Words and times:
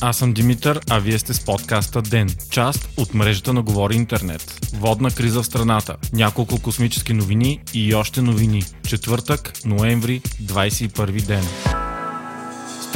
Аз 0.00 0.16
съм 0.18 0.32
Димитър, 0.32 0.80
а 0.90 0.98
вие 0.98 1.18
сте 1.18 1.34
с 1.34 1.44
подкаста 1.44 2.02
ДЕН, 2.02 2.28
част 2.50 2.88
от 2.96 3.14
мрежата 3.14 3.52
на 3.52 3.62
Говори 3.62 3.94
Интернет. 3.94 4.70
Водна 4.74 5.10
криза 5.10 5.42
в 5.42 5.46
страната, 5.46 5.96
няколко 6.12 6.62
космически 6.62 7.12
новини 7.12 7.60
и 7.74 7.94
още 7.94 8.22
новини. 8.22 8.62
Четвъртък, 8.88 9.52
ноември, 9.64 10.20
21 10.20 11.26
ден. 11.26 11.75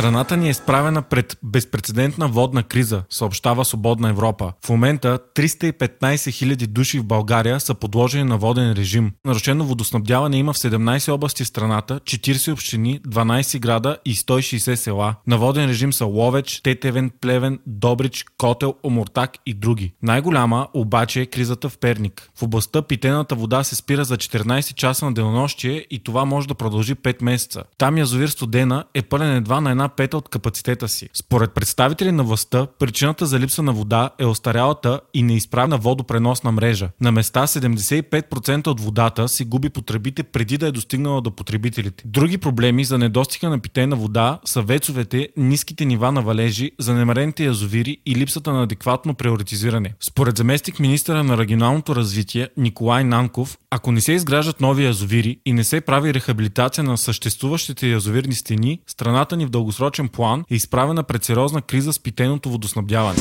Страната 0.00 0.36
ни 0.36 0.48
е 0.48 0.54
справена 0.54 1.02
пред 1.02 1.38
безпредседентна 1.42 2.28
водна 2.28 2.62
криза, 2.62 3.02
съобщава 3.10 3.64
Свободна 3.64 4.08
Европа. 4.08 4.52
В 4.64 4.68
момента 4.68 5.18
315 5.34 5.78
000 6.00 6.66
души 6.66 6.98
в 6.98 7.04
България 7.04 7.60
са 7.60 7.74
подложени 7.74 8.24
на 8.24 8.36
воден 8.36 8.72
режим. 8.72 9.12
Нарушено 9.24 9.64
водоснабдяване 9.64 10.36
има 10.36 10.52
в 10.52 10.56
17 10.56 11.12
области 11.12 11.44
в 11.44 11.48
страната, 11.48 12.00
40 12.00 12.52
общини, 12.52 13.00
12 13.08 13.58
града 13.58 13.96
и 14.04 14.14
160 14.14 14.74
села. 14.74 15.14
На 15.26 15.38
воден 15.38 15.68
режим 15.68 15.92
са 15.92 16.04
Ловеч, 16.04 16.60
Тетевен, 16.62 17.10
Плевен, 17.20 17.58
Добрич, 17.66 18.24
Котел, 18.38 18.74
Омуртак 18.82 19.30
и 19.46 19.54
други. 19.54 19.92
Най-голяма 20.02 20.68
обаче 20.74 21.20
е 21.20 21.26
кризата 21.26 21.68
в 21.68 21.78
Перник. 21.78 22.30
В 22.38 22.42
областта 22.42 22.82
питената 22.82 23.34
вода 23.34 23.64
се 23.64 23.76
спира 23.76 24.04
за 24.04 24.16
14 24.16 24.74
часа 24.74 25.04
на 25.04 25.14
денонощие 25.14 25.86
и 25.90 26.02
това 26.02 26.24
може 26.24 26.48
да 26.48 26.54
продължи 26.54 26.94
5 26.94 27.22
месеца. 27.24 27.62
Там 27.78 27.98
язовир 27.98 28.28
Студена 28.28 28.84
е 28.94 29.02
пълен 29.02 29.36
едва 29.36 29.60
на 29.60 29.70
една 29.70 29.89
пета 29.96 30.16
от 30.16 30.28
капацитета 30.28 30.88
си. 30.88 31.08
Според 31.14 31.52
представители 31.52 32.12
на 32.12 32.24
властта, 32.24 32.66
причината 32.78 33.26
за 33.26 33.40
липса 33.40 33.62
на 33.62 33.72
вода 33.72 34.10
е 34.18 34.24
остарялата 34.24 35.00
и 35.14 35.22
неизправна 35.22 35.78
водопреносна 35.78 36.52
мрежа. 36.52 36.88
На 37.00 37.12
места 37.12 37.46
75% 37.46 38.66
от 38.66 38.80
водата 38.80 39.28
си 39.28 39.44
губи 39.44 39.68
потребите 39.68 40.22
преди 40.22 40.58
да 40.58 40.66
е 40.66 40.72
достигнала 40.72 41.20
до 41.20 41.30
потребителите. 41.30 42.04
Други 42.06 42.38
проблеми 42.38 42.84
за 42.84 42.98
недостига 42.98 43.48
на 43.48 43.58
питейна 43.58 43.96
вода 43.96 44.38
са 44.44 44.62
вецовете, 44.62 45.28
ниските 45.36 45.84
нива 45.84 46.12
на 46.12 46.22
валежи, 46.22 46.70
занемарените 46.78 47.44
язовири 47.44 47.96
и 48.06 48.16
липсата 48.16 48.52
на 48.52 48.62
адекватно 48.62 49.14
приоритизиране. 49.14 49.94
Според 50.00 50.36
заместник 50.36 50.80
министра 50.80 51.24
на 51.24 51.38
регионалното 51.38 51.96
развитие 51.96 52.48
Николай 52.56 53.04
Нанков, 53.04 53.58
ако 53.70 53.92
не 53.92 54.00
се 54.00 54.12
изграждат 54.12 54.60
нови 54.60 54.84
язовири 54.84 55.38
и 55.46 55.52
не 55.52 55.64
се 55.64 55.80
прави 55.80 56.14
рехабилитация 56.14 56.84
на 56.84 56.98
съществуващите 56.98 57.88
язовирни 57.88 58.34
стени, 58.34 58.80
страната 58.86 59.36
ни 59.36 59.46
в 59.46 59.50
дългосрочен 59.50 59.79
план 60.08 60.44
е 60.50 60.54
изправена 60.54 61.02
пред 61.02 61.24
сериозна 61.24 61.62
криза 61.62 61.92
с 61.92 61.98
питейното 61.98 62.50
водоснабдяване. 62.50 63.18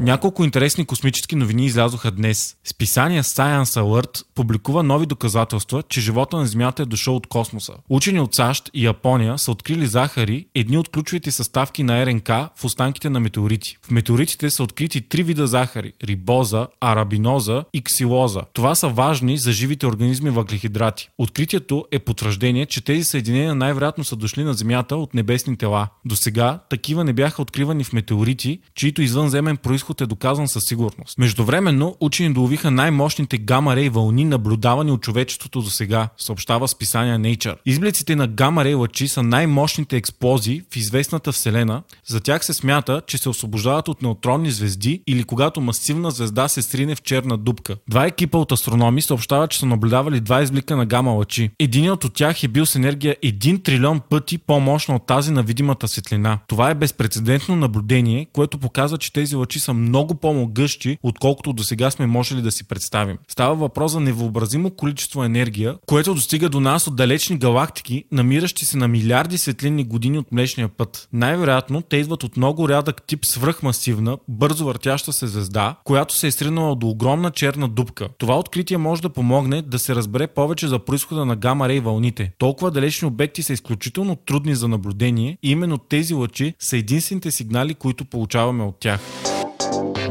Няколко 0.00 0.44
интересни 0.44 0.84
космически 0.84 1.36
новини 1.36 1.66
излязоха 1.66 2.10
днес. 2.10 2.56
Списание 2.64 3.22
Science 3.22 3.64
Alert 3.64 4.24
публикува 4.34 4.82
нови 4.82 5.06
доказателства, 5.06 5.82
че 5.88 6.00
живота 6.00 6.36
на 6.36 6.46
Земята 6.46 6.82
е 6.82 6.86
дошъл 6.86 7.16
от 7.16 7.26
космоса. 7.26 7.72
Учени 7.88 8.20
от 8.20 8.34
САЩ 8.34 8.70
и 8.74 8.86
Япония 8.86 9.38
са 9.38 9.50
открили 9.50 9.86
захари, 9.86 10.46
едни 10.54 10.78
от 10.78 10.88
ключовите 10.88 11.30
съставки 11.30 11.82
на 11.82 12.06
РНК 12.06 12.28
в 12.28 12.64
останките 12.64 13.10
на 13.10 13.20
метеорити. 13.20 13.76
В 13.82 13.90
метеоритите 13.90 14.50
са 14.50 14.62
открити 14.62 15.00
три 15.00 15.22
вида 15.22 15.46
захари– 15.46 15.92
рибоза, 16.04 16.66
арабиноза 16.80 17.64
и 17.72 17.84
ксилоза. 17.84 18.42
Това 18.52 18.74
са 18.74 18.88
важни 18.88 19.38
за 19.38 19.52
живите 19.52 19.86
организми 19.86 20.30
въглехидрати. 20.30 21.08
Откритието 21.18 21.84
е 21.90 21.98
потвърждение, 21.98 22.66
че 22.66 22.84
тези 22.84 23.04
съединения 23.04 23.54
най-вероятно 23.54 24.04
са 24.04 24.16
дошли 24.16 24.44
на 24.44 24.54
Земята 24.54 24.96
от 24.96 25.14
небесни 25.14 25.56
тела. 25.56 25.88
До 26.04 26.16
сега 26.16 26.58
такива 26.70 27.04
не 27.04 27.12
бяха 27.12 27.42
откривани 27.42 27.84
в 27.84 27.92
метеорити, 27.92 28.60
чието 28.74 29.02
извънземен 29.02 29.56
происход 29.56 29.81
изход 29.82 30.00
е 30.00 30.06
доказан 30.06 30.48
със 30.48 30.64
сигурност. 30.64 31.18
Междувременно, 31.18 31.96
учени 32.00 32.34
доловиха 32.34 32.70
най-мощните 32.70 33.38
гама-рей 33.38 33.88
вълни, 33.88 34.24
наблюдавани 34.24 34.92
от 34.92 35.02
човечеството 35.02 35.62
до 35.62 35.70
сега, 35.70 36.08
съобщава 36.18 36.68
списание 36.68 37.18
Nature. 37.18 37.56
Изблиците 37.66 38.16
на 38.16 38.28
гама-рей 38.28 38.74
лъчи 38.74 39.08
са 39.08 39.22
най-мощните 39.22 39.96
експлозии 39.96 40.62
в 40.72 40.76
известната 40.76 41.32
Вселена. 41.32 41.82
За 42.06 42.20
тях 42.20 42.44
се 42.44 42.54
смята, 42.54 43.02
че 43.06 43.18
се 43.18 43.28
освобождават 43.28 43.88
от 43.88 44.02
неутронни 44.02 44.50
звезди 44.50 45.02
или 45.06 45.24
когато 45.24 45.60
масивна 45.60 46.10
звезда 46.10 46.48
се 46.48 46.62
срине 46.62 46.94
в 46.94 47.02
черна 47.02 47.38
дупка. 47.38 47.76
Два 47.88 48.06
екипа 48.06 48.38
от 48.38 48.52
астрономи 48.52 49.02
съобщават, 49.02 49.50
че 49.50 49.58
са 49.58 49.66
наблюдавали 49.66 50.20
два 50.20 50.42
изблика 50.42 50.76
на 50.76 50.86
гама 50.86 51.12
лъчи. 51.12 51.50
Единият 51.58 52.04
от 52.04 52.14
тях 52.14 52.42
е 52.42 52.48
бил 52.48 52.66
с 52.66 52.74
енергия 52.74 53.16
1 53.24 53.64
трилион 53.64 54.00
пъти 54.10 54.38
по-мощна 54.38 54.94
от 54.94 55.06
тази 55.06 55.32
на 55.32 55.42
видимата 55.42 55.88
светлина. 55.88 56.38
Това 56.48 56.70
е 56.70 56.74
безпредседентно 56.74 57.56
наблюдение, 57.56 58.26
което 58.32 58.58
показва, 58.58 58.98
че 58.98 59.12
тези 59.12 59.36
лъчи 59.36 59.60
са 59.60 59.71
много 59.74 60.14
по-могъщи, 60.14 60.98
отколкото 61.02 61.52
до 61.52 61.62
сега 61.62 61.90
сме 61.90 62.06
можели 62.06 62.42
да 62.42 62.52
си 62.52 62.68
представим. 62.68 63.18
Става 63.28 63.54
въпрос 63.54 63.92
за 63.92 64.00
невъобразимо 64.00 64.70
количество 64.70 65.24
енергия, 65.24 65.76
което 65.86 66.14
достига 66.14 66.48
до 66.48 66.60
нас 66.60 66.86
от 66.86 66.96
далечни 66.96 67.38
галактики, 67.38 68.04
намиращи 68.12 68.64
се 68.64 68.76
на 68.76 68.88
милиарди 68.88 69.38
светлинни 69.38 69.84
години 69.84 70.18
от 70.18 70.32
Млечния 70.32 70.68
път. 70.68 71.08
Най-вероятно 71.12 71.82
те 71.82 71.96
идват 71.96 72.24
от 72.24 72.36
много 72.36 72.68
рядък 72.68 73.02
тип 73.06 73.24
свръхмасивна, 73.26 74.18
бързо 74.28 74.64
въртяща 74.64 75.12
се 75.12 75.26
звезда, 75.26 75.76
която 75.84 76.14
се 76.14 76.26
е 76.26 76.30
сринала 76.30 76.76
до 76.76 76.88
огромна 76.88 77.30
черна 77.30 77.68
дупка. 77.68 78.08
Това 78.18 78.38
откритие 78.38 78.78
може 78.78 79.02
да 79.02 79.08
помогне 79.08 79.62
да 79.62 79.78
се 79.78 79.94
разбере 79.94 80.26
повече 80.26 80.68
за 80.68 80.78
происхода 80.78 81.24
на 81.24 81.36
гама-рей 81.36 81.80
вълните. 81.80 82.32
Толкова 82.38 82.70
далечни 82.70 83.08
обекти 83.08 83.42
са 83.42 83.52
изключително 83.52 84.16
трудни 84.16 84.54
за 84.54 84.68
наблюдение 84.68 85.38
и 85.42 85.50
именно 85.50 85.78
тези 85.78 86.14
лъчи 86.14 86.54
са 86.58 86.76
единствените 86.76 87.30
сигнали, 87.30 87.74
които 87.74 88.04
получаваме 88.04 88.64
от 88.64 88.76
тях 88.80 89.00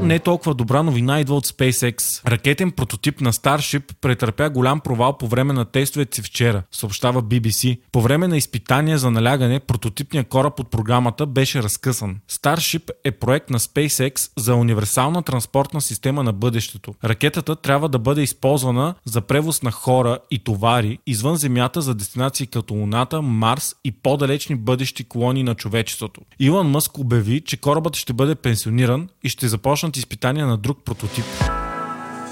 не 0.01 0.15
е 0.15 0.19
толкова 0.19 0.53
добра 0.53 0.83
новина 0.83 1.19
идва 1.19 1.35
от 1.35 1.47
SpaceX. 1.47 2.25
Ракетен 2.27 2.71
прототип 2.71 3.21
на 3.21 3.33
Starship 3.33 3.83
претърпя 4.01 4.49
голям 4.49 4.79
провал 4.79 5.17
по 5.17 5.27
време 5.27 5.53
на 5.53 5.65
тестовете 5.65 6.15
си 6.15 6.21
вчера, 6.21 6.63
съобщава 6.71 7.23
BBC. 7.23 7.79
По 7.91 8.01
време 8.01 8.27
на 8.27 8.37
изпитания 8.37 8.97
за 8.97 9.11
налягане, 9.11 9.59
прототипният 9.59 10.27
кораб 10.27 10.59
от 10.59 10.71
програмата 10.71 11.25
беше 11.25 11.63
разкъсан. 11.63 12.17
Starship 12.31 12.89
е 13.03 13.11
проект 13.11 13.49
на 13.49 13.59
SpaceX 13.59 14.31
за 14.37 14.55
универсална 14.55 15.23
транспортна 15.23 15.81
система 15.81 16.23
на 16.23 16.33
бъдещето. 16.33 16.93
Ракетата 17.03 17.55
трябва 17.55 17.89
да 17.89 17.99
бъде 17.99 18.21
използвана 18.21 18.95
за 19.05 19.21
превоз 19.21 19.63
на 19.63 19.71
хора 19.71 20.17
и 20.31 20.39
товари 20.39 20.99
извън 21.07 21.35
Земята 21.35 21.81
за 21.81 21.95
дестинации 21.95 22.47
като 22.47 22.73
Луната, 22.73 23.21
Марс 23.21 23.75
и 23.83 23.91
по-далечни 23.91 24.55
бъдещи 24.55 25.03
колонии 25.03 25.43
на 25.43 25.55
човечеството. 25.55 26.21
Илон 26.39 26.67
Мъск 26.67 26.97
обяви, 26.97 27.41
че 27.41 27.57
корабът 27.57 27.95
ще 27.95 28.13
бъде 28.13 28.35
пенсиониран 28.35 29.09
и 29.23 29.29
ще 29.29 29.47
започнат 29.47 29.90
изпитания 29.97 30.45
на 30.45 30.57
друг 30.57 30.83
прототип. 30.83 31.25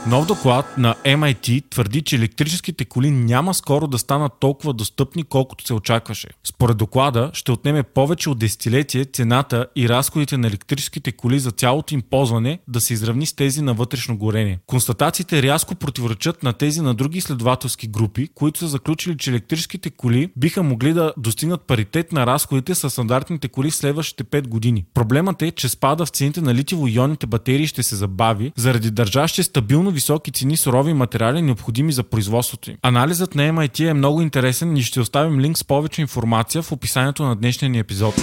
Нов 0.07 0.25
доклад 0.25 0.77
на 0.77 0.95
MIT 1.05 1.69
твърди, 1.69 2.01
че 2.01 2.15
електрическите 2.15 2.85
коли 2.85 3.11
няма 3.11 3.53
скоро 3.53 3.87
да 3.87 3.97
станат 3.97 4.31
толкова 4.39 4.73
достъпни, 4.73 5.23
колкото 5.23 5.67
се 5.67 5.73
очакваше. 5.73 6.27
Според 6.43 6.77
доклада 6.77 7.31
ще 7.33 7.51
отнеме 7.51 7.83
повече 7.83 8.29
от 8.29 8.39
десетилетие 8.39 9.05
цената 9.05 9.65
и 9.75 9.89
разходите 9.89 10.38
на 10.38 10.47
електрическите 10.47 11.11
коли 11.11 11.39
за 11.39 11.51
цялото 11.51 11.93
им 11.93 12.01
ползване 12.01 12.59
да 12.67 12.81
се 12.81 12.93
изравни 12.93 13.25
с 13.25 13.33
тези 13.33 13.61
на 13.61 13.73
вътрешно 13.73 14.17
горение. 14.17 14.59
Констатациите 14.67 15.43
рязко 15.43 15.75
противоречат 15.75 16.43
на 16.43 16.53
тези 16.53 16.81
на 16.81 16.93
други 16.93 17.17
изследователски 17.17 17.88
групи, 17.88 18.27
които 18.35 18.59
са 18.59 18.67
заключили, 18.67 19.17
че 19.17 19.29
електрическите 19.29 19.89
коли 19.89 20.31
биха 20.38 20.63
могли 20.63 20.93
да 20.93 21.13
достигнат 21.17 21.61
паритет 21.61 22.11
на 22.11 22.27
разходите 22.27 22.75
с 22.75 22.89
стандартните 22.89 23.47
коли 23.47 23.71
в 23.71 23.75
следващите 23.75 24.23
5 24.23 24.47
години. 24.47 24.85
Проблемът 24.93 25.41
е, 25.41 25.51
че 25.51 25.69
спада 25.69 26.05
в 26.05 26.09
цените 26.09 26.41
на 26.41 26.55
литиво-ионните 26.55 27.25
батерии 27.25 27.67
ще 27.67 27.83
се 27.83 27.95
забави 27.95 28.51
заради 28.55 28.91
държащи 28.91 29.43
стабилно 29.43 29.88
високи 29.91 30.31
цени 30.31 30.57
сурови 30.57 30.94
материали, 30.94 31.41
необходими 31.41 31.91
за 31.91 32.03
производството 32.03 32.72
им. 32.72 32.77
Анализът 32.81 33.35
на 33.35 33.44
MIT 33.44 33.89
е 33.89 33.94
много 33.94 34.22
интересен 34.22 34.77
и 34.77 34.83
ще 34.83 35.00
оставим 35.00 35.39
линк 35.39 35.57
с 35.57 35.63
повече 35.63 36.01
информация 36.01 36.61
в 36.61 36.72
описанието 36.72 37.23
на 37.23 37.35
днешния 37.35 37.69
ни 37.69 37.79
епизод. 37.79 38.16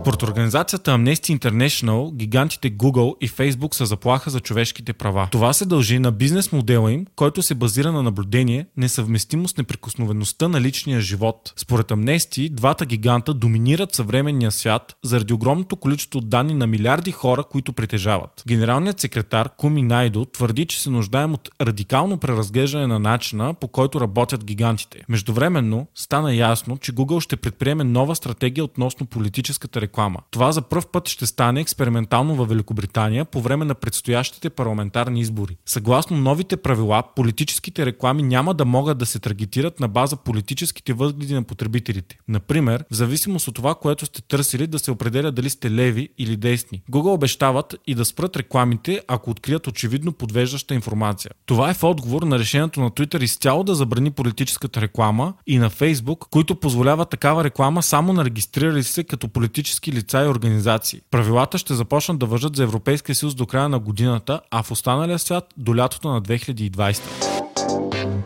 Според 0.00 0.22
организацията 0.22 0.90
Amnesty 0.90 1.38
International, 1.38 2.14
гигантите 2.14 2.76
Google 2.76 3.14
и 3.20 3.28
Facebook 3.28 3.74
са 3.74 3.86
заплаха 3.86 4.30
за 4.30 4.40
човешките 4.40 4.92
права. 4.92 5.28
Това 5.32 5.52
се 5.52 5.66
дължи 5.66 5.98
на 5.98 6.12
бизнес 6.12 6.52
модела 6.52 6.92
им, 6.92 7.06
който 7.16 7.42
се 7.42 7.54
базира 7.54 7.92
на 7.92 8.02
наблюдение, 8.02 8.66
несъвместимо 8.76 9.48
с 9.48 9.56
неприкосновеността 9.56 10.48
на 10.48 10.60
личния 10.60 11.00
живот. 11.00 11.52
Според 11.56 11.86
Amnesty, 11.86 12.50
двата 12.50 12.86
гиганта 12.86 13.34
доминират 13.34 13.94
съвременния 13.94 14.50
свят 14.50 14.96
заради 15.04 15.32
огромното 15.32 15.76
количество 15.76 16.20
данни 16.20 16.54
на 16.54 16.66
милиарди 16.66 17.12
хора, 17.12 17.44
които 17.44 17.72
притежават. 17.72 18.42
Генералният 18.48 19.00
секретар 19.00 19.48
Куми 19.56 19.82
Найдо 19.82 20.24
твърди, 20.24 20.66
че 20.66 20.82
се 20.82 20.90
нуждаем 20.90 21.34
от 21.34 21.50
радикално 21.60 22.18
преразглеждане 22.18 22.86
на 22.86 22.98
начина, 22.98 23.54
по 23.54 23.68
който 23.68 24.00
работят 24.00 24.44
гигантите. 24.44 25.04
Междувременно 25.08 25.86
стана 25.94 26.34
ясно, 26.34 26.78
че 26.78 26.92
Google 26.92 27.20
ще 27.20 27.36
предприеме 27.36 27.84
нова 27.84 28.16
стратегия 28.16 28.64
относно 28.64 29.06
политическата 29.06 29.80
реклама. 29.80 29.89
Това 30.30 30.52
за 30.52 30.62
първ 30.62 30.82
път 30.92 31.08
ще 31.08 31.26
стане 31.26 31.60
експериментално 31.60 32.34
във 32.34 32.48
Великобритания 32.48 33.24
по 33.24 33.40
време 33.40 33.64
на 33.64 33.74
предстоящите 33.74 34.50
парламентарни 34.50 35.20
избори. 35.20 35.56
Съгласно 35.66 36.16
новите 36.16 36.56
правила, 36.56 37.02
политическите 37.16 37.86
реклами 37.86 38.22
няма 38.22 38.54
да 38.54 38.64
могат 38.64 38.98
да 38.98 39.06
се 39.06 39.18
таргетират 39.18 39.80
на 39.80 39.88
база 39.88 40.16
политическите 40.16 40.92
възгледи 40.92 41.34
на 41.34 41.42
потребителите. 41.42 42.18
Например, 42.28 42.84
в 42.90 42.94
зависимост 42.94 43.48
от 43.48 43.54
това, 43.54 43.74
което 43.74 44.06
сте 44.06 44.22
търсили, 44.22 44.66
да 44.66 44.78
се 44.78 44.90
определя 44.90 45.32
дали 45.32 45.50
сте 45.50 45.70
леви 45.70 46.08
или 46.18 46.36
десни. 46.36 46.82
Google 46.90 47.14
обещават 47.14 47.74
и 47.86 47.94
да 47.94 48.04
спрат 48.04 48.36
рекламите, 48.36 49.00
ако 49.08 49.30
открият 49.30 49.66
очевидно 49.66 50.12
подвеждаща 50.12 50.74
информация. 50.74 51.30
Това 51.46 51.70
е 51.70 51.74
в 51.74 51.84
отговор 51.84 52.22
на 52.22 52.38
решението 52.38 52.80
на 52.80 52.90
Twitter 52.90 53.22
изцяло 53.22 53.64
да 53.64 53.74
забрани 53.74 54.10
политическата 54.10 54.80
реклама 54.80 55.34
и 55.46 55.58
на 55.58 55.70
Facebook, 55.70 56.28
които 56.30 56.56
позволяват 56.56 57.10
такава 57.10 57.44
реклама 57.44 57.82
само 57.82 58.12
на 58.12 58.24
регистрирали 58.24 58.82
се 58.82 59.04
като 59.04 59.28
политически 59.28 59.79
лица 59.88 60.24
и 60.24 60.28
организации. 60.28 61.00
Правилата 61.10 61.58
ще 61.58 61.74
започнат 61.74 62.18
да 62.18 62.26
въжат 62.26 62.56
за 62.56 62.62
Европейския 62.62 63.14
съюз 63.14 63.34
до 63.34 63.46
края 63.46 63.68
на 63.68 63.78
годината, 63.78 64.40
а 64.50 64.62
в 64.62 64.70
останалия 64.70 65.18
свят 65.18 65.54
до 65.56 65.76
лятото 65.76 66.08
на 66.08 66.22
2020. 66.22 67.49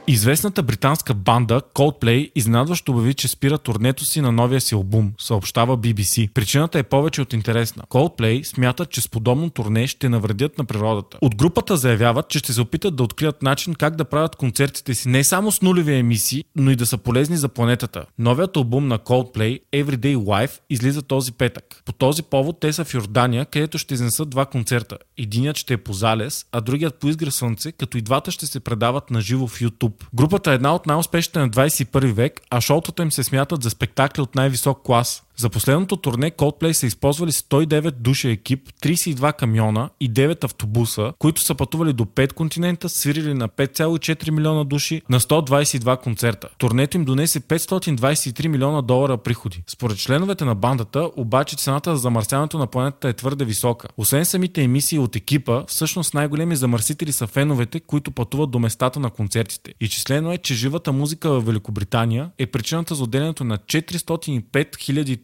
Известната 0.06 0.62
британска 0.62 1.14
банда 1.14 1.60
Coldplay 1.74 2.30
изненадващо 2.34 2.92
обяви, 2.92 3.14
че 3.14 3.28
спира 3.28 3.58
турнето 3.58 4.04
си 4.04 4.20
на 4.20 4.32
новия 4.32 4.60
си 4.60 4.74
албум, 4.74 5.12
съобщава 5.18 5.78
BBC. 5.78 6.32
Причината 6.32 6.78
е 6.78 6.82
повече 6.82 7.22
от 7.22 7.32
интересна. 7.32 7.82
Coldplay 7.82 8.42
смятат, 8.42 8.90
че 8.90 9.00
с 9.00 9.08
подобно 9.08 9.50
турне 9.50 9.86
ще 9.86 10.08
навредят 10.08 10.58
на 10.58 10.64
природата. 10.64 11.18
От 11.20 11.36
групата 11.36 11.76
заявяват, 11.76 12.28
че 12.28 12.38
ще 12.38 12.52
се 12.52 12.60
опитат 12.60 12.96
да 12.96 13.02
открият 13.02 13.42
начин 13.42 13.74
как 13.74 13.96
да 13.96 14.04
правят 14.04 14.36
концертите 14.36 14.94
си 14.94 15.08
не 15.08 15.24
само 15.24 15.52
с 15.52 15.62
нулеви 15.62 15.94
емисии, 15.94 16.44
но 16.56 16.70
и 16.70 16.76
да 16.76 16.86
са 16.86 16.98
полезни 16.98 17.36
за 17.36 17.48
планетата. 17.48 18.04
Новият 18.18 18.56
албум 18.56 18.88
на 18.88 18.98
Coldplay, 18.98 19.60
Everyday 19.72 20.16
Life, 20.16 20.58
излиза 20.70 21.02
този 21.02 21.32
петък. 21.32 21.82
По 21.84 21.92
този 21.92 22.22
повод 22.22 22.60
те 22.60 22.72
са 22.72 22.84
в 22.84 22.94
Йордания, 22.94 23.46
където 23.46 23.78
ще 23.78 23.94
изнесат 23.94 24.30
два 24.30 24.46
концерта. 24.46 24.98
Единият 25.18 25.56
ще 25.56 25.74
е 25.74 25.76
по 25.76 25.92
залез, 25.92 26.46
а 26.52 26.60
другият 26.60 26.94
по 26.94 27.08
изгра 27.08 27.30
слънце, 27.30 27.72
като 27.72 27.98
и 27.98 28.02
двата 28.02 28.30
ще 28.30 28.46
се 28.46 28.60
предават 28.60 29.10
на 29.10 29.20
живо 29.20 29.46
в 29.46 29.60
YouTube. 29.60 29.94
Групата 30.14 30.50
е 30.50 30.55
една 30.55 30.75
от 30.75 30.87
най-успешните 30.87 31.38
на 31.38 31.50
21 31.50 32.12
век, 32.12 32.41
а 32.50 32.61
шоутата 32.61 33.02
им 33.02 33.12
се 33.12 33.25
смятат 33.25 33.62
за 33.62 33.70
спектакли 33.70 34.23
от 34.23 34.35
най-висок 34.35 34.82
клас. 34.85 35.23
За 35.36 35.50
последното 35.50 35.96
турне 35.96 36.31
Coldplay 36.31 36.72
са 36.72 36.86
използвали 36.86 37.32
109 37.32 37.90
души 37.90 38.28
екип, 38.28 38.69
32 38.82 39.36
камиона 39.36 39.90
и 40.00 40.10
9 40.10 40.44
автобуса, 40.44 41.12
които 41.19 41.40
са 41.40 41.54
пътували 41.54 41.92
до 41.92 42.04
5 42.04 42.32
континента, 42.32 42.88
свирили 42.88 43.34
на 43.34 43.48
5,4 43.48 44.31
милиона 44.31 44.64
души 44.64 45.02
на 45.08 45.20
122 45.20 46.00
концерта. 46.00 46.48
Турнето 46.58 46.96
им 46.96 47.04
донесе 47.04 47.40
523 47.40 48.48
милиона 48.48 48.82
долара 48.82 49.16
приходи. 49.16 49.62
Според 49.66 49.98
членовете 49.98 50.44
на 50.44 50.54
бандата, 50.54 51.10
обаче 51.16 51.56
цената 51.56 51.96
за 51.96 51.96
замърсяването 51.96 52.58
на 52.58 52.66
планетата 52.66 53.08
е 53.08 53.12
твърде 53.12 53.44
висока. 53.44 53.88
Освен 53.96 54.25
самите 54.25 54.62
емисии 54.62 54.98
от 54.98 55.16
екипа, 55.16 55.64
всъщност 55.66 56.14
най-големи 56.14 56.56
замърсители 56.56 57.12
са 57.12 57.26
феновете, 57.26 57.80
които 57.80 58.10
пътуват 58.10 58.50
до 58.50 58.58
местата 58.58 59.00
на 59.00 59.10
концертите. 59.10 59.75
Изчислено 59.80 60.32
е, 60.32 60.38
че 60.38 60.54
живата 60.54 60.92
музика 60.92 61.30
в 61.30 61.46
Великобритания 61.46 62.30
е 62.38 62.46
причината 62.46 62.94
за 62.94 63.02
отделянето 63.02 63.44
на 63.44 63.58
405 63.58 64.42
000 64.52 65.24